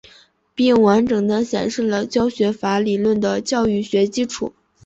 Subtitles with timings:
[0.55, 4.51] 并完整地显示了教学法理论的教育学基础。